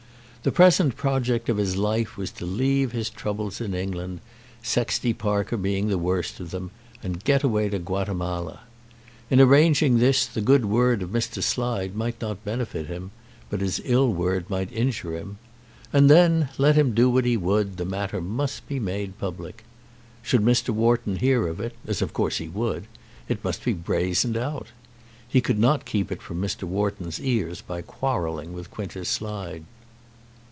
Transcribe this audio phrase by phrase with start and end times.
[0.43, 4.21] The present project of his life was to leave his troubles in England,
[4.63, 6.71] Sexty Parker being the worst of them,
[7.03, 8.61] and get away to Guatemala.
[9.29, 11.43] In arranging this the good word of Mr.
[11.43, 13.11] Slide might not benefit him,
[13.51, 15.37] but his ill word might injure him.
[15.93, 19.63] And then, let him do what he would, the matter must be made public.
[20.23, 20.69] Should Mr.
[20.71, 22.85] Wharton hear of it, as of course he would,
[23.29, 24.69] it must be brazened out.
[25.27, 26.63] He could not keep it from Mr.
[26.63, 29.65] Wharton's ears by quarrelling with Quintus Slide.